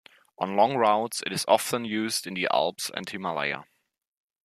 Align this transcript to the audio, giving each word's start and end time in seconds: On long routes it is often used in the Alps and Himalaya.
On 0.39 0.55
long 0.55 0.77
routes 0.77 1.21
it 1.27 1.31
is 1.31 1.45
often 1.47 1.85
used 1.85 2.25
in 2.25 2.33
the 2.33 2.47
Alps 2.51 2.89
and 2.91 3.07
Himalaya. 3.07 3.65